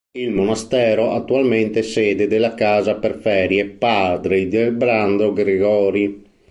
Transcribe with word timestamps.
Il 0.17 0.31
monastero 0.31 1.11
attualmente 1.11 1.81
è 1.81 1.83
sede 1.83 2.25
della 2.25 2.55
casa 2.55 2.95
per 2.95 3.19
ferie 3.19 3.67
Padre 3.67 4.39
Ildebrando 4.39 5.31
Gregori. 5.31 6.25